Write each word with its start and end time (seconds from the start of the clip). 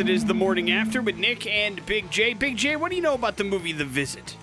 It 0.00 0.08
is 0.08 0.24
the 0.24 0.32
morning 0.32 0.70
after 0.70 1.02
with 1.02 1.18
Nick 1.18 1.46
and 1.46 1.84
Big 1.84 2.10
J. 2.10 2.32
Big 2.32 2.56
J, 2.56 2.76
what 2.76 2.88
do 2.88 2.96
you 2.96 3.02
know 3.02 3.12
about 3.12 3.36
the 3.36 3.44
movie 3.44 3.72
The 3.72 3.84
Visit? 3.84 4.38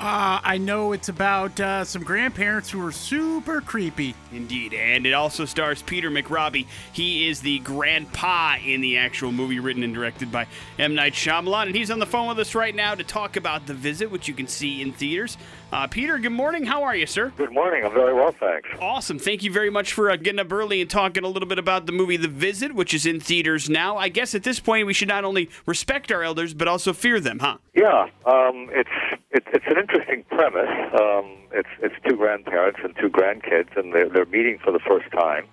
Uh, 0.00 0.40
I 0.42 0.56
know 0.56 0.92
it's 0.92 1.10
about 1.10 1.60
uh, 1.60 1.84
some 1.84 2.02
grandparents 2.02 2.70
who 2.70 2.84
are 2.86 2.90
super 2.90 3.60
creepy. 3.60 4.14
Indeed, 4.32 4.72
and 4.72 5.04
it 5.04 5.12
also 5.12 5.44
stars 5.44 5.82
Peter 5.82 6.10
McRobbie. 6.10 6.66
He 6.94 7.28
is 7.28 7.42
the 7.42 7.58
grandpa 7.58 8.56
in 8.64 8.80
the 8.80 8.96
actual 8.96 9.30
movie, 9.30 9.60
written 9.60 9.82
and 9.82 9.92
directed 9.92 10.32
by 10.32 10.46
M. 10.78 10.94
Night 10.94 11.12
Shyamalan, 11.12 11.66
and 11.66 11.74
he's 11.74 11.90
on 11.90 11.98
the 11.98 12.06
phone 12.06 12.28
with 12.28 12.38
us 12.38 12.54
right 12.54 12.74
now 12.74 12.94
to 12.94 13.04
talk 13.04 13.36
about 13.36 13.66
The 13.66 13.74
Visit, 13.74 14.10
which 14.10 14.26
you 14.26 14.32
can 14.32 14.46
see 14.46 14.80
in 14.80 14.92
theaters. 14.92 15.36
Uh, 15.72 15.86
Peter, 15.86 16.18
good 16.18 16.32
morning. 16.32 16.64
How 16.64 16.82
are 16.82 16.96
you, 16.96 17.06
sir? 17.06 17.32
Good 17.36 17.52
morning. 17.52 17.84
I'm 17.84 17.92
very 17.92 18.14
well, 18.14 18.32
thanks. 18.32 18.68
Awesome. 18.80 19.18
Thank 19.18 19.42
you 19.42 19.52
very 19.52 19.70
much 19.70 19.92
for 19.92 20.10
uh, 20.10 20.16
getting 20.16 20.40
up 20.40 20.50
early 20.50 20.80
and 20.80 20.88
talking 20.88 21.24
a 21.24 21.28
little 21.28 21.48
bit 21.48 21.58
about 21.58 21.86
the 21.86 21.92
movie 21.92 22.16
The 22.16 22.28
Visit, 22.28 22.74
which 22.74 22.94
is 22.94 23.04
in 23.04 23.20
theaters 23.20 23.68
now. 23.68 23.96
I 23.98 24.08
guess 24.08 24.34
at 24.34 24.44
this 24.44 24.60
point 24.60 24.86
we 24.86 24.94
should 24.94 25.08
not 25.08 25.24
only 25.24 25.50
respect 25.66 26.10
our 26.10 26.22
elders 26.22 26.54
but 26.54 26.68
also 26.68 26.92
fear 26.92 27.20
them, 27.20 27.40
huh? 27.40 27.58
Yeah, 27.74 28.08
um, 28.24 28.68
it's 28.72 28.90
it, 29.30 29.44
it's 29.52 29.66
an 29.66 29.78
interesting 29.78 30.24
premise. 30.28 30.70
Um, 30.94 31.36
it's 31.52 31.68
it's 31.82 31.94
two 32.06 32.16
grandparents 32.16 32.80
and 32.82 32.94
two 32.96 33.08
grandkids, 33.08 33.76
and 33.76 33.92
they're, 33.94 34.08
they're 34.08 34.26
meeting 34.26 34.58
for 34.62 34.72
the 34.72 34.80
first 34.80 35.10
time. 35.12 35.46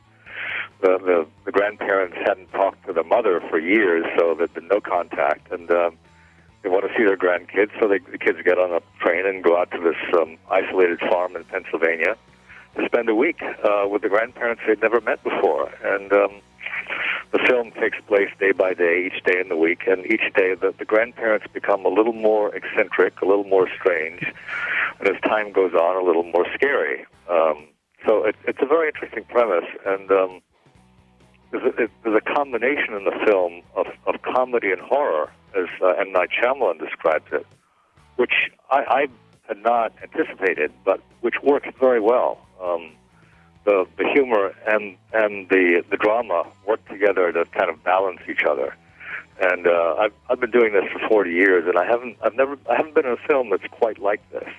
The, 0.81 0.97
the 0.97 1.27
the 1.45 1.51
grandparents 1.51 2.15
hadn't 2.25 2.51
talked 2.51 2.85
to 2.87 2.93
their 2.93 3.03
mother 3.03 3.41
for 3.49 3.59
years, 3.59 4.05
so 4.17 4.35
there'd 4.35 4.53
been 4.53 4.67
no 4.67 4.81
contact, 4.81 5.51
and 5.51 5.69
um, 5.71 5.97
they 6.63 6.69
want 6.69 6.85
to 6.85 6.93
see 6.97 7.03
their 7.03 7.17
grandkids. 7.17 7.71
So 7.79 7.87
they, 7.87 7.99
the 7.99 8.17
kids 8.17 8.39
get 8.43 8.57
on 8.57 8.71
a 8.71 8.81
train 8.99 9.25
and 9.25 9.43
go 9.43 9.59
out 9.59 9.71
to 9.71 9.79
this 9.79 10.19
um, 10.19 10.37
isolated 10.49 10.99
farm 10.99 11.35
in 11.35 11.43
Pennsylvania 11.45 12.17
to 12.75 12.85
spend 12.85 13.09
a 13.09 13.15
week 13.15 13.41
uh, 13.41 13.87
with 13.87 14.01
the 14.01 14.09
grandparents 14.09 14.61
they'd 14.67 14.81
never 14.81 15.01
met 15.01 15.23
before, 15.23 15.71
and. 15.83 16.11
Um, 16.11 16.41
the 17.31 17.39
film 17.47 17.71
takes 17.71 17.97
place 18.07 18.29
day 18.39 18.51
by 18.51 18.73
day, 18.73 19.07
each 19.07 19.23
day 19.23 19.39
in 19.39 19.49
the 19.49 19.57
week, 19.57 19.81
and 19.87 20.05
each 20.05 20.33
day 20.35 20.55
the, 20.55 20.73
the 20.77 20.85
grandparents 20.85 21.45
become 21.53 21.85
a 21.85 21.89
little 21.89 22.13
more 22.13 22.55
eccentric, 22.55 23.19
a 23.21 23.25
little 23.25 23.43
more 23.43 23.67
strange, 23.79 24.23
and 24.99 25.07
as 25.07 25.19
time 25.21 25.51
goes 25.51 25.73
on, 25.73 26.01
a 26.01 26.05
little 26.05 26.23
more 26.23 26.45
scary. 26.55 27.05
Um, 27.29 27.67
so 28.05 28.23
it, 28.25 28.35
it's 28.45 28.59
a 28.61 28.65
very 28.65 28.87
interesting 28.87 29.25
premise, 29.25 29.65
and 29.85 30.09
um, 30.11 30.41
there's, 31.51 31.63
a, 31.63 31.83
it, 31.83 31.91
there's 32.03 32.21
a 32.25 32.33
combination 32.33 32.93
in 32.93 33.03
the 33.03 33.25
film 33.25 33.61
of, 33.75 33.87
of 34.05 34.21
comedy 34.21 34.71
and 34.71 34.81
horror, 34.81 35.31
as 35.57 35.67
uh, 35.81 35.89
M. 35.99 36.11
Night 36.11 36.29
Shyamalan 36.41 36.79
describes 36.79 37.25
it, 37.31 37.45
which 38.15 38.33
I, 38.71 38.79
I 38.79 39.07
had 39.47 39.57
not 39.63 39.93
anticipated, 40.01 40.71
but 40.85 41.01
which 41.21 41.35
works 41.43 41.69
very 41.79 41.99
well. 41.99 42.39
Um, 42.61 42.91
the 43.67 43.85
the 43.97 44.07
humor 44.15 44.55
and 44.65 44.95
and 45.13 45.47
the 45.49 45.83
the 45.91 45.97
drama 45.97 46.39
work 46.65 46.81
together 46.89 47.31
to 47.33 47.45
kind 47.57 47.69
of 47.69 47.83
balance 47.83 48.21
each 48.27 48.43
other. 48.49 48.73
And 49.39 49.67
uh, 49.67 49.95
I've 49.99 50.13
I've 50.29 50.39
been 50.39 50.51
doing 50.51 50.73
this 50.73 50.85
for 50.91 51.07
40 51.09 51.31
years, 51.31 51.67
and 51.67 51.77
I 51.77 51.85
haven't 51.85 52.17
I've 52.23 52.33
never 52.35 52.57
I 52.69 52.75
haven't 52.77 52.95
been 52.95 53.05
in 53.05 53.11
a 53.11 53.27
film 53.27 53.49
that's 53.51 53.67
quite 53.71 53.99
like 53.99 54.21
this. 54.31 54.49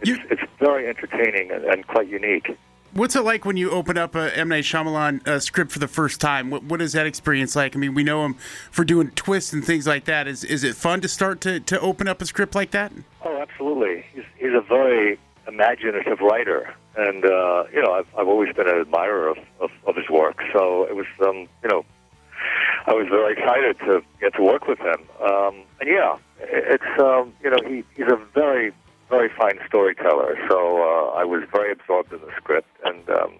It's 0.00 0.08
You- 0.10 0.18
it's 0.30 0.42
very 0.58 0.86
entertaining 0.88 1.50
and, 1.52 1.64
and 1.64 1.86
quite 1.86 2.08
unique. 2.08 2.50
What's 2.92 3.14
it 3.14 3.22
like 3.22 3.44
when 3.44 3.56
you 3.56 3.70
open 3.70 3.96
up 3.96 4.16
a 4.16 4.36
M 4.36 4.48
Night 4.48 4.64
Shyamalan 4.64 5.26
uh, 5.28 5.38
script 5.38 5.70
for 5.70 5.78
the 5.78 5.86
first 5.86 6.20
time? 6.20 6.50
What, 6.50 6.64
what 6.64 6.82
is 6.82 6.92
that 6.94 7.06
experience 7.06 7.54
like? 7.54 7.76
I 7.76 7.78
mean, 7.78 7.94
we 7.94 8.02
know 8.02 8.24
him 8.24 8.34
for 8.72 8.84
doing 8.84 9.12
twists 9.12 9.52
and 9.52 9.64
things 9.64 9.86
like 9.86 10.06
that. 10.06 10.26
Is 10.26 10.42
is 10.42 10.64
it 10.64 10.74
fun 10.74 11.00
to 11.02 11.08
start 11.08 11.40
to, 11.42 11.60
to 11.60 11.78
open 11.80 12.08
up 12.08 12.20
a 12.20 12.26
script 12.26 12.56
like 12.56 12.72
that? 12.72 12.90
Oh, 13.24 13.38
absolutely. 13.40 14.04
He's 14.12 14.24
he's 14.38 14.54
a 14.54 14.60
very 14.60 15.20
imaginative 15.46 16.18
writer, 16.20 16.74
and 16.96 17.24
uh, 17.24 17.64
you 17.72 17.82
know 17.82 17.92
I've 17.92 18.08
I've 18.18 18.28
always 18.28 18.54
been 18.54 18.68
an 18.68 18.80
admirer 18.80 19.28
of, 19.28 19.38
of, 19.60 19.70
of 19.86 19.96
his 19.96 20.08
work. 20.10 20.38
So 20.52 20.84
it 20.84 20.96
was 20.96 21.06
um, 21.24 21.48
you 21.62 21.68
know 21.68 21.84
I 22.86 22.92
was 22.92 23.06
very 23.08 23.34
excited 23.34 23.78
to 23.80 24.02
get 24.20 24.34
to 24.34 24.42
work 24.42 24.66
with 24.66 24.78
him. 24.78 25.00
Um, 25.22 25.62
and 25.80 25.88
yeah, 25.88 26.16
it's 26.40 27.00
um, 27.00 27.32
you 27.42 27.50
know 27.50 27.58
he 27.66 27.84
he's 27.96 28.10
a 28.10 28.18
very 28.34 28.72
very 29.08 29.30
fine 29.36 29.58
storyteller. 29.66 30.36
So 30.48 30.82
uh, 30.82 31.18
I 31.18 31.24
was 31.24 31.42
very 31.52 31.72
absorbed 31.72 32.12
in 32.12 32.20
the 32.20 32.32
script 32.36 32.68
and 32.84 33.08
um, 33.10 33.34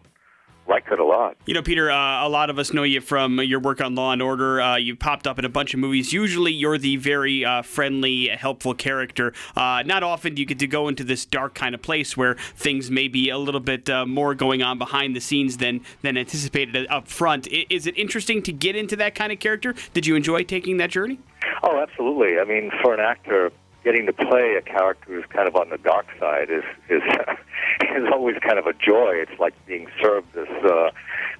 liked 0.70 0.90
it 0.92 0.98
a 1.00 1.04
lot. 1.04 1.36
You 1.46 1.54
know, 1.54 1.62
Peter, 1.62 1.90
uh, 1.90 2.26
a 2.26 2.28
lot 2.28 2.48
of 2.48 2.58
us 2.58 2.72
know 2.72 2.82
you 2.84 3.00
from 3.00 3.38
your 3.40 3.60
work 3.60 3.80
on 3.80 3.94
Law 3.94 4.12
and 4.12 4.22
Order. 4.22 4.60
Uh, 4.60 4.76
you've 4.76 4.98
popped 4.98 5.26
up 5.26 5.38
in 5.38 5.44
a 5.44 5.48
bunch 5.48 5.74
of 5.74 5.80
movies. 5.80 6.12
Usually, 6.12 6.52
you're 6.52 6.78
the 6.78 6.96
very 6.96 7.44
uh, 7.44 7.62
friendly, 7.62 8.28
helpful 8.28 8.72
character. 8.74 9.32
Uh, 9.56 9.82
not 9.84 10.02
often 10.02 10.34
do 10.34 10.40
you 10.42 10.46
get 10.46 10.58
to 10.60 10.66
go 10.66 10.88
into 10.88 11.04
this 11.04 11.26
dark 11.26 11.54
kind 11.54 11.74
of 11.74 11.82
place 11.82 12.16
where 12.16 12.34
things 12.54 12.90
may 12.90 13.08
be 13.08 13.28
a 13.30 13.36
little 13.38 13.60
bit 13.60 13.90
uh, 13.90 14.06
more 14.06 14.34
going 14.34 14.62
on 14.62 14.78
behind 14.78 15.14
the 15.16 15.20
scenes 15.20 15.56
than 15.56 15.80
than 16.02 16.16
anticipated 16.16 16.86
up 16.88 17.08
front. 17.08 17.48
I- 17.52 17.66
Is 17.68 17.86
it 17.86 17.98
interesting 17.98 18.40
to 18.42 18.52
get 18.52 18.76
into 18.76 18.96
that 18.96 19.14
kind 19.14 19.32
of 19.32 19.40
character? 19.40 19.74
Did 19.92 20.06
you 20.06 20.14
enjoy 20.14 20.44
taking 20.44 20.76
that 20.76 20.90
journey? 20.90 21.18
Oh, 21.62 21.80
absolutely. 21.80 22.38
I 22.38 22.44
mean, 22.44 22.70
for 22.82 22.94
an 22.94 23.00
actor, 23.00 23.50
getting 23.84 24.06
to 24.06 24.12
play 24.12 24.56
a 24.58 24.62
character 24.62 25.14
who's 25.14 25.24
kind 25.30 25.48
of 25.48 25.56
on 25.56 25.70
the 25.70 25.78
dark 25.78 26.06
side 26.18 26.50
is 26.50 26.64
is 26.88 27.02
is 27.96 28.08
always 28.12 28.36
kind 28.40 28.58
of 28.58 28.66
a 28.66 28.72
joy. 28.74 29.12
It's 29.14 29.38
like 29.38 29.54
being 29.66 29.88
served 30.02 30.32
this 30.34 30.48
uh, 30.64 30.90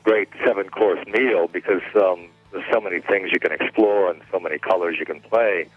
great 0.05 0.29
seven 0.45 0.69
course 0.69 1.05
meal 1.07 1.49
because 1.49 1.83
um, 1.97 2.29
there's 2.53 2.65
so 2.73 2.81
many 2.81 3.01
things 3.01 3.31
you 3.33 3.41
can 3.41 3.53
explore 3.53 4.11
and 4.11 4.23
so 4.31 4.41
many 4.41 4.59
colors 4.59 4.97
you 4.99 5.07
can 5.07 5.21
play. 5.21 5.69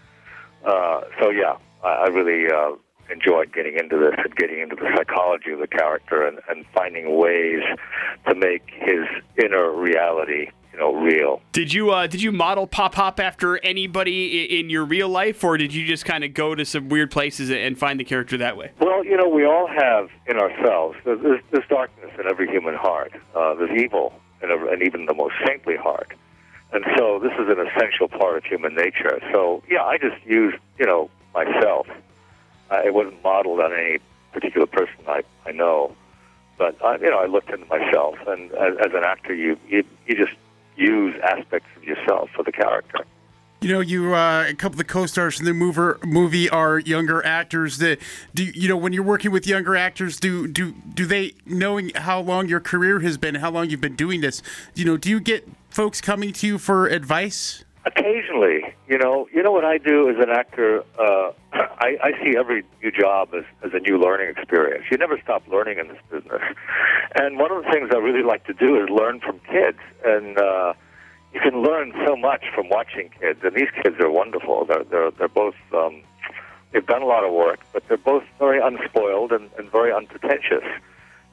Uh, 0.64 1.02
so 1.20 1.30
yeah, 1.30 1.56
I, 1.82 1.88
I 1.88 2.06
really 2.06 2.50
uh, 2.50 2.72
enjoyed 3.10 3.52
getting 3.52 3.78
into 3.78 3.98
this 3.98 4.14
and 4.16 4.34
getting 4.36 4.60
into 4.60 4.76
the 4.76 4.90
psychology 4.96 5.52
of 5.52 5.58
the 5.58 5.66
character 5.66 6.26
and, 6.26 6.40
and 6.48 6.64
finding 6.74 7.16
ways 7.16 7.62
to 8.26 8.34
make 8.34 8.70
his 8.70 9.06
inner 9.42 9.70
reality, 9.70 10.50
you 10.74 10.80
know, 10.80 10.92
real. 10.92 11.40
Did 11.52 11.72
you 11.72 11.90
uh, 11.90 12.06
did 12.08 12.20
you 12.20 12.32
model 12.32 12.66
Pop 12.66 12.96
Hop 12.96 13.20
after 13.20 13.58
anybody 13.64 14.58
in 14.58 14.68
your 14.70 14.84
real 14.84 15.08
life, 15.08 15.42
or 15.44 15.56
did 15.56 15.72
you 15.72 15.86
just 15.86 16.04
kind 16.04 16.24
of 16.24 16.34
go 16.34 16.54
to 16.54 16.64
some 16.64 16.88
weird 16.88 17.12
places 17.12 17.50
and 17.50 17.78
find 17.78 18.00
the 18.00 18.04
character 18.04 18.36
that 18.38 18.56
way? 18.56 18.72
Well, 18.80 19.04
you 19.04 19.16
know, 19.16 19.28
we 19.28 19.44
all 19.44 19.68
have 19.68 20.10
in 20.26 20.36
ourselves, 20.36 20.98
there's, 21.04 21.22
there's, 21.22 21.40
there's 21.52 21.68
darkness 21.68 22.10
in 22.18 22.26
every 22.26 22.48
human 22.48 22.74
heart. 22.74 23.12
Uh, 23.36 23.54
there's 23.54 23.78
evil 23.80 24.14
in, 24.42 24.50
every, 24.50 24.72
in 24.72 24.82
even 24.82 25.06
the 25.06 25.14
most 25.14 25.34
saintly 25.46 25.76
heart. 25.76 26.12
And 26.72 26.84
so 26.96 27.20
this 27.20 27.32
is 27.38 27.48
an 27.48 27.64
essential 27.64 28.08
part 28.08 28.38
of 28.38 28.44
human 28.44 28.74
nature. 28.74 29.20
So, 29.32 29.62
yeah, 29.70 29.84
I 29.84 29.96
just 29.96 30.20
used, 30.26 30.56
you 30.76 30.86
know, 30.86 31.08
myself. 31.32 31.86
Uh, 32.68 32.82
it 32.84 32.92
wasn't 32.92 33.22
modeled 33.22 33.60
on 33.60 33.72
any 33.72 33.98
particular 34.32 34.66
person 34.66 34.96
I, 35.06 35.22
I 35.46 35.52
know. 35.52 35.94
But, 36.58 36.84
I, 36.84 36.96
you 36.96 37.10
know, 37.10 37.18
I 37.18 37.26
looked 37.26 37.50
into 37.50 37.66
myself. 37.66 38.16
And 38.26 38.50
as, 38.52 38.76
as 38.78 38.92
an 38.92 39.04
actor, 39.04 39.34
you, 39.34 39.56
you, 39.68 39.84
you 40.06 40.16
just 40.16 40.36
use 40.76 41.14
aspects 41.22 41.68
of 41.76 41.84
yourself 41.84 42.30
for 42.34 42.42
the 42.42 42.52
character. 42.52 43.04
You 43.60 43.72
know, 43.72 43.80
you 43.80 44.14
uh, 44.14 44.44
a 44.46 44.54
couple 44.54 44.74
of 44.74 44.78
the 44.78 44.84
co-stars 44.84 45.38
in 45.38 45.46
the 45.46 45.54
mover, 45.54 45.98
movie 46.04 46.50
are 46.50 46.78
younger 46.78 47.24
actors. 47.24 47.78
That 47.78 47.98
do 48.34 48.44
you 48.44 48.68
know 48.68 48.76
when 48.76 48.92
you're 48.92 49.02
working 49.02 49.30
with 49.30 49.46
younger 49.46 49.74
actors? 49.74 50.20
Do 50.20 50.46
do 50.46 50.72
do 50.72 51.06
they 51.06 51.32
knowing 51.46 51.90
how 51.94 52.20
long 52.20 52.46
your 52.46 52.60
career 52.60 53.00
has 53.00 53.16
been, 53.16 53.36
how 53.36 53.50
long 53.50 53.70
you've 53.70 53.80
been 53.80 53.96
doing 53.96 54.20
this? 54.20 54.42
You 54.74 54.84
know, 54.84 54.98
do 54.98 55.08
you 55.08 55.18
get 55.18 55.48
folks 55.70 56.02
coming 56.02 56.34
to 56.34 56.46
you 56.46 56.58
for 56.58 56.88
advice? 56.88 57.64
Occasionally, 57.86 58.74
you 58.88 58.96
know, 58.96 59.28
you 59.32 59.42
know 59.42 59.52
what 59.52 59.64
I 59.64 59.76
do 59.76 60.08
as 60.08 60.16
an 60.18 60.30
actor. 60.30 60.82
Uh, 60.98 61.32
I, 61.52 61.98
I 62.02 62.10
see 62.22 62.36
every 62.36 62.64
new 62.82 62.90
job 62.90 63.34
as, 63.34 63.44
as 63.62 63.72
a 63.74 63.80
new 63.80 63.98
learning 63.98 64.30
experience. 64.36 64.86
You 64.90 64.96
never 64.96 65.20
stop 65.22 65.46
learning 65.48 65.78
in 65.78 65.88
this 65.88 65.98
business, 66.10 66.42
and 67.14 67.38
one 67.38 67.52
of 67.52 67.62
the 67.62 67.70
things 67.70 67.90
I 67.92 67.98
really 67.98 68.22
like 68.22 68.44
to 68.46 68.54
do 68.54 68.82
is 68.82 68.88
learn 68.88 69.20
from 69.20 69.38
kids. 69.40 69.78
And 70.04 70.38
uh, 70.38 70.72
you 71.34 71.40
can 71.40 71.62
learn 71.62 71.92
so 72.06 72.16
much 72.16 72.44
from 72.54 72.68
watching 72.70 73.10
kids. 73.20 73.40
And 73.42 73.54
these 73.54 73.70
kids 73.82 73.96
are 74.00 74.10
wonderful. 74.10 74.64
They're 74.64 74.84
they're 74.84 75.10
they're 75.10 75.28
both. 75.28 75.56
Um, 75.74 76.02
they've 76.72 76.86
done 76.86 77.02
a 77.02 77.06
lot 77.06 77.24
of 77.24 77.32
work, 77.32 77.60
but 77.72 77.86
they're 77.88 77.96
both 77.96 78.24
very 78.38 78.60
unspoiled 78.60 79.32
and, 79.32 79.50
and 79.58 79.70
very 79.70 79.92
unpretentious. 79.92 80.64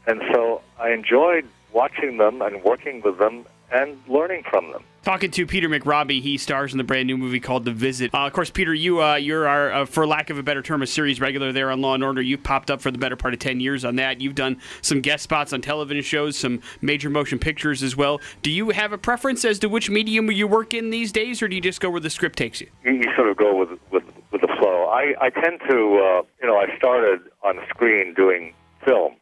And 0.07 0.21
so 0.33 0.61
I 0.79 0.91
enjoyed 0.91 1.47
watching 1.71 2.17
them 2.17 2.41
and 2.41 2.63
working 2.63 3.01
with 3.01 3.19
them 3.19 3.45
and 3.71 3.97
learning 4.07 4.43
from 4.49 4.71
them. 4.71 4.83
Talking 5.03 5.31
to 5.31 5.47
Peter 5.47 5.67
McRobbie, 5.67 6.21
he 6.21 6.37
stars 6.37 6.73
in 6.73 6.77
the 6.77 6.83
brand 6.83 7.07
new 7.07 7.17
movie 7.17 7.39
called 7.39 7.65
The 7.65 7.71
Visit. 7.71 8.13
Uh, 8.13 8.27
of 8.27 8.33
course, 8.33 8.51
Peter, 8.51 8.71
you 8.71 9.01
uh, 9.01 9.15
you're 9.15 9.47
our, 9.47 9.71
uh, 9.71 9.85
for 9.85 10.05
lack 10.05 10.29
of 10.29 10.37
a 10.37 10.43
better 10.43 10.61
term, 10.61 10.83
a 10.83 10.87
series 10.87 11.19
regular 11.19 11.51
there 11.51 11.71
on 11.71 11.81
Law 11.81 11.95
and 11.95 12.03
Order. 12.03 12.21
You've 12.21 12.43
popped 12.43 12.69
up 12.69 12.81
for 12.81 12.91
the 12.91 12.99
better 12.99 13.15
part 13.15 13.33
of 13.33 13.39
ten 13.39 13.59
years 13.59 13.83
on 13.83 13.95
that. 13.95 14.21
You've 14.21 14.35
done 14.35 14.57
some 14.83 15.01
guest 15.01 15.23
spots 15.23 15.53
on 15.53 15.61
television 15.61 16.03
shows, 16.03 16.37
some 16.37 16.61
major 16.81 17.09
motion 17.09 17.39
pictures 17.39 17.81
as 17.81 17.97
well. 17.97 18.21
Do 18.43 18.51
you 18.51 18.69
have 18.69 18.93
a 18.93 18.97
preference 18.97 19.43
as 19.43 19.57
to 19.59 19.69
which 19.69 19.89
medium 19.89 20.31
you 20.31 20.47
work 20.47 20.75
in 20.75 20.91
these 20.91 21.11
days, 21.11 21.41
or 21.41 21.47
do 21.47 21.55
you 21.55 21.61
just 21.61 21.81
go 21.81 21.89
where 21.89 21.99
the 21.99 22.09
script 22.11 22.37
takes 22.37 22.61
you? 22.61 22.67
you, 22.83 22.93
you 22.93 23.05
sort 23.15 23.29
of 23.29 23.37
go 23.37 23.57
with 23.57 23.79
with 23.91 24.03
with 24.31 24.41
the 24.41 24.55
flow. 24.59 24.85
I 24.85 25.15
I 25.19 25.29
tend 25.31 25.61
to 25.67 25.75
uh, 25.75 26.21
you 26.41 26.47
know 26.47 26.57
I 26.57 26.75
started 26.77 27.21
on 27.43 27.57
screen 27.69 28.13
doing 28.13 28.53
film, 28.85 29.15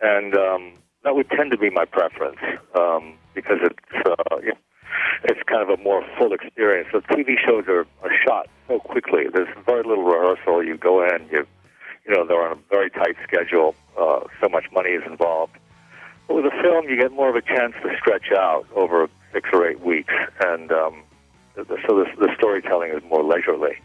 and 0.00 0.34
um, 0.34 0.72
that 1.04 1.14
would 1.14 1.30
tend 1.30 1.52
to 1.52 1.56
be 1.56 1.70
my 1.70 1.84
preference 1.84 2.38
um, 2.74 3.14
because 3.36 3.58
it's 3.62 4.06
uh, 4.06 4.36
you 4.40 4.48
know, 4.48 4.58
it's 5.24 5.40
kind 5.46 5.62
of 5.62 5.78
a 5.78 5.80
more 5.82 6.04
full 6.18 6.32
experience. 6.32 6.88
So 6.90 7.00
TV 7.00 7.36
shows 7.44 7.64
are, 7.68 7.86
are 8.02 8.10
shot 8.26 8.48
so 8.66 8.80
quickly. 8.80 9.24
There's 9.32 9.48
very 9.64 9.84
little 9.84 10.04
rehearsal. 10.04 10.64
You 10.64 10.76
go 10.76 11.04
in, 11.04 11.28
you 11.30 11.46
you 12.06 12.14
know 12.14 12.26
they're 12.26 12.42
on 12.42 12.58
a 12.58 12.60
very 12.70 12.90
tight 12.90 13.16
schedule. 13.22 13.76
Uh, 13.96 14.20
so 14.40 14.48
much 14.48 14.64
money 14.72 14.90
is 14.90 15.02
involved. 15.06 15.52
But 16.26 16.34
with 16.34 16.46
a 16.46 16.62
film, 16.62 16.88
you 16.88 17.00
get 17.00 17.12
more 17.12 17.28
of 17.28 17.36
a 17.36 17.42
chance 17.42 17.74
to 17.82 17.96
stretch 18.00 18.32
out 18.32 18.66
over 18.74 19.08
six 19.32 19.48
or 19.52 19.68
eight 19.68 19.80
weeks, 19.80 20.14
and 20.40 20.72
um, 20.72 21.04
so 21.54 21.64
the, 21.64 22.06
the 22.18 22.30
storytelling 22.36 22.90
is 22.90 23.02
more 23.08 23.22
leisurely, 23.22 23.76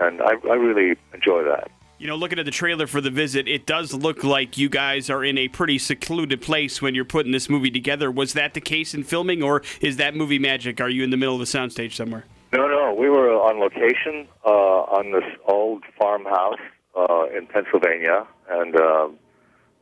and 0.00 0.20
I, 0.20 0.32
I 0.50 0.54
really 0.54 0.98
enjoy 1.14 1.44
that. 1.44 1.70
You 2.00 2.06
know, 2.06 2.14
looking 2.14 2.38
at 2.38 2.44
the 2.44 2.52
trailer 2.52 2.86
for 2.86 3.00
the 3.00 3.10
visit, 3.10 3.48
it 3.48 3.66
does 3.66 3.92
look 3.92 4.22
like 4.22 4.56
you 4.56 4.68
guys 4.68 5.10
are 5.10 5.24
in 5.24 5.36
a 5.36 5.48
pretty 5.48 5.78
secluded 5.78 6.40
place 6.40 6.80
when 6.80 6.94
you're 6.94 7.04
putting 7.04 7.32
this 7.32 7.48
movie 7.48 7.72
together. 7.72 8.08
Was 8.08 8.34
that 8.34 8.54
the 8.54 8.60
case 8.60 8.94
in 8.94 9.02
filming, 9.02 9.42
or 9.42 9.62
is 9.80 9.96
that 9.96 10.14
movie 10.14 10.38
magic? 10.38 10.80
Are 10.80 10.88
you 10.88 11.02
in 11.02 11.10
the 11.10 11.16
middle 11.16 11.34
of 11.34 11.40
a 11.40 11.44
soundstage 11.44 11.94
somewhere? 11.94 12.24
No, 12.52 12.68
no, 12.68 12.94
we 12.94 13.10
were 13.10 13.32
on 13.32 13.58
location 13.58 14.28
uh, 14.46 14.50
on 14.94 15.10
this 15.10 15.24
old 15.48 15.82
farmhouse 15.98 16.60
uh, 16.96 17.24
in 17.36 17.48
Pennsylvania, 17.48 18.28
and 18.48 18.76
uh, 18.76 19.08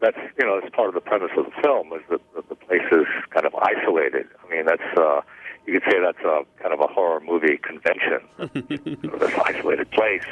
that's 0.01 0.19
you 0.39 0.47
know 0.47 0.59
that's 0.59 0.75
part 0.75 0.89
of 0.89 0.95
the 0.95 1.03
premise 1.03 1.33
of 1.37 1.45
the 1.45 1.63
film 1.63 1.93
is 1.93 2.01
that 2.09 2.49
the 2.49 2.55
place 2.55 2.81
is 2.93 3.05
kind 3.29 3.45
of 3.45 3.55
isolated. 3.57 4.27
I 4.43 4.51
mean, 4.51 4.65
that's 4.65 4.99
uh, 4.99 5.21
you 5.67 5.81
could 5.81 5.91
say 5.91 5.99
that's 6.01 6.19
a 6.21 6.45
kind 6.63 6.73
of 6.73 6.81
a 6.81 6.87
horror 6.87 7.21
movie 7.21 7.59
convention, 7.59 8.21
this 8.39 9.35
isolated 9.45 9.91
place. 9.91 10.23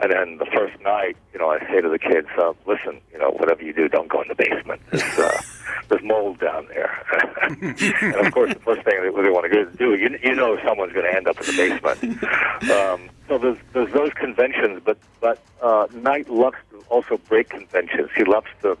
And 0.00 0.12
then 0.12 0.38
the 0.38 0.46
first 0.46 0.80
night, 0.82 1.16
you 1.32 1.38
know, 1.40 1.50
I 1.50 1.58
say 1.66 1.80
to 1.80 1.88
the 1.88 1.98
kids, 1.98 2.28
uh, 2.38 2.52
"Listen, 2.66 3.00
you 3.12 3.18
know, 3.18 3.30
whatever 3.30 3.62
you 3.62 3.72
do, 3.72 3.88
don't 3.88 4.08
go 4.08 4.22
in 4.22 4.28
the 4.28 4.36
basement. 4.36 4.80
There's, 4.90 5.18
uh, 5.18 5.42
there's 5.88 6.02
mold 6.04 6.38
down 6.38 6.68
there." 6.68 7.04
and 7.48 8.26
of 8.26 8.32
course, 8.32 8.54
the 8.54 8.60
first 8.60 8.82
thing 8.82 9.02
that 9.02 9.22
they 9.22 9.30
want 9.30 9.50
to 9.50 9.76
do, 9.76 9.94
you, 9.94 10.16
you 10.22 10.34
know, 10.34 10.56
someone's 10.64 10.92
going 10.92 11.06
to 11.06 11.16
end 11.16 11.26
up 11.26 11.40
in 11.40 11.46
the 11.46 11.56
basement. 11.56 12.22
Um, 12.70 13.10
so 13.26 13.38
there's 13.38 13.58
there's 13.72 13.92
those 13.92 14.12
conventions, 14.14 14.80
but 14.84 14.98
but 15.20 15.42
uh, 15.60 15.88
Night 15.94 16.28
loves 16.30 16.56
to 16.70 16.84
also 16.88 17.18
break 17.28 17.48
conventions. 17.48 18.10
He 18.16 18.24
loves 18.24 18.48
to 18.62 18.78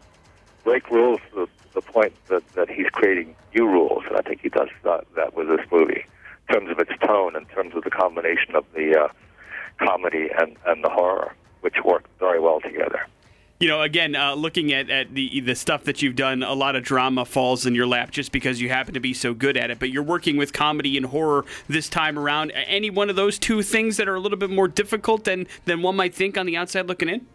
break 0.62 0.90
rules 0.90 1.20
to 1.34 1.48
the 1.74 1.82
point 1.82 2.12
that, 2.28 2.42
that 2.54 2.68
he's 2.68 2.88
creating 2.90 3.34
new 3.54 3.66
rules, 3.66 4.04
and 4.08 4.16
I 4.16 4.22
think 4.22 4.40
he 4.42 4.48
does 4.48 4.68
that, 4.84 5.04
that 5.16 5.34
with 5.34 5.48
this 5.48 5.64
movie, 5.70 6.04
in 6.48 6.54
terms 6.54 6.70
of 6.70 6.78
its 6.78 6.92
tone, 7.04 7.36
in 7.36 7.44
terms 7.46 7.74
of 7.74 7.84
the 7.84 7.90
combination 7.90 8.54
of 8.54 8.64
the 8.74 8.98
uh, 8.98 9.08
comedy 9.78 10.28
and, 10.38 10.56
and 10.66 10.82
the 10.82 10.88
horror, 10.88 11.34
which 11.60 11.76
work 11.84 12.04
very 12.18 12.40
well 12.40 12.60
together. 12.60 13.06
You 13.60 13.66
know, 13.66 13.82
again, 13.82 14.14
uh, 14.14 14.34
looking 14.34 14.72
at, 14.72 14.88
at 14.88 15.12
the 15.12 15.40
the 15.40 15.56
stuff 15.56 15.82
that 15.84 16.00
you've 16.00 16.14
done, 16.14 16.44
a 16.44 16.54
lot 16.54 16.76
of 16.76 16.84
drama 16.84 17.24
falls 17.24 17.66
in 17.66 17.74
your 17.74 17.88
lap 17.88 18.12
just 18.12 18.30
because 18.30 18.60
you 18.60 18.68
happen 18.68 18.94
to 18.94 19.00
be 19.00 19.12
so 19.12 19.34
good 19.34 19.56
at 19.56 19.68
it. 19.68 19.80
But 19.80 19.90
you're 19.90 20.04
working 20.04 20.36
with 20.36 20.52
comedy 20.52 20.96
and 20.96 21.06
horror 21.06 21.44
this 21.66 21.88
time 21.88 22.16
around. 22.16 22.52
Any 22.52 22.88
one 22.88 23.10
of 23.10 23.16
those 23.16 23.36
two 23.36 23.62
things 23.62 23.96
that 23.96 24.06
are 24.06 24.14
a 24.14 24.20
little 24.20 24.38
bit 24.38 24.50
more 24.50 24.68
difficult 24.68 25.24
than 25.24 25.48
than 25.64 25.82
one 25.82 25.96
might 25.96 26.14
think 26.14 26.38
on 26.38 26.46
the 26.46 26.56
outside 26.56 26.86
looking 26.86 27.08
in? 27.08 27.26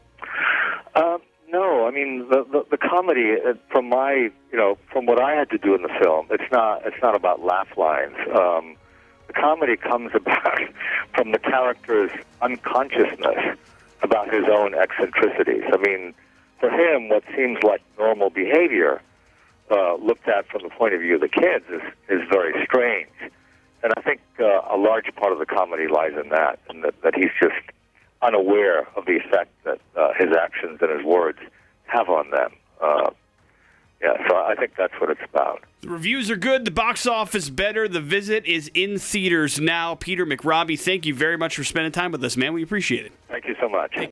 Um, 0.95 1.21
no, 1.53 1.85
I 1.87 1.91
mean 1.91 2.27
the, 2.29 2.43
the 2.51 2.65
the 2.71 2.77
comedy 2.77 3.35
uh, 3.39 3.53
from 3.69 3.87
my 3.87 4.31
you 4.51 4.57
know 4.57 4.77
from 4.91 5.05
what 5.05 5.21
I 5.21 5.35
had 5.35 5.51
to 5.51 5.59
do 5.59 5.75
in 5.75 5.83
the 5.83 5.93
film. 6.01 6.25
It's 6.31 6.51
not 6.51 6.81
it's 6.85 7.01
not 7.01 7.15
about 7.15 7.45
laugh 7.45 7.77
lines. 7.77 8.15
Um, 8.35 8.75
the 9.27 9.33
comedy 9.33 9.77
comes 9.77 10.11
about 10.15 10.59
from 11.15 11.31
the 11.31 11.37
character's 11.37 12.11
unconsciousness 12.41 13.57
about 14.01 14.33
his 14.33 14.45
own 14.51 14.73
eccentricities. 14.73 15.63
I 15.71 15.77
mean, 15.77 16.15
for 16.59 16.71
him, 16.71 17.09
what 17.09 17.23
seems 17.35 17.59
like 17.63 17.81
normal 17.99 18.31
behavior, 18.31 19.01
uh, 19.69 19.95
looked 19.95 20.27
at 20.27 20.47
from 20.47 20.63
the 20.63 20.69
point 20.69 20.95
of 20.95 21.01
view 21.01 21.15
of 21.15 21.21
the 21.21 21.29
kids, 21.29 21.65
is 21.69 21.83
is 22.09 22.27
very 22.31 22.65
strange. 22.65 23.13
And 23.83 23.93
I 23.95 24.01
think 24.01 24.21
uh, 24.39 24.61
a 24.71 24.77
large 24.77 25.13
part 25.15 25.33
of 25.33 25.39
the 25.39 25.45
comedy 25.45 25.87
lies 25.87 26.13
in 26.19 26.29
that, 26.29 26.57
and 26.69 26.83
that, 26.83 26.95
that 27.03 27.15
he's 27.15 27.33
just 27.39 27.61
unaware 28.23 28.87
of 28.95 29.05
the 29.05 29.17
effect 29.17 29.51
that 29.63 29.79
uh, 29.95 30.09
his 30.17 30.29
actions 30.35 30.79
and 30.81 30.91
his 30.91 31.05
words 31.05 31.39
have 31.85 32.09
on 32.09 32.29
them. 32.31 32.51
Uh, 32.81 33.09
yeah, 34.01 34.27
so 34.27 34.35
I 34.35 34.55
think 34.55 34.73
that's 34.77 34.93
what 34.99 35.09
it's 35.09 35.21
about. 35.29 35.63
The 35.81 35.89
reviews 35.89 36.29
are 36.29 36.35
good. 36.35 36.65
The 36.65 36.71
box 36.71 37.07
office 37.07 37.49
better. 37.49 37.87
The 37.87 38.01
visit 38.01 38.45
is 38.45 38.69
in 38.73 38.99
theaters 38.99 39.59
now. 39.59 39.95
Peter 39.95 40.25
McRobbie, 40.25 40.79
thank 40.79 41.05
you 41.05 41.15
very 41.15 41.37
much 41.37 41.55
for 41.55 41.63
spending 41.63 41.91
time 41.91 42.11
with 42.11 42.23
us, 42.23 42.35
man. 42.35 42.53
We 42.53 42.63
appreciate 42.63 43.05
it. 43.05 43.13
Thank 43.29 43.47
you 43.47 43.55
so 43.61 43.69
much. 43.69 43.93